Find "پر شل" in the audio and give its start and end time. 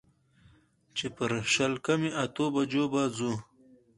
1.15-1.73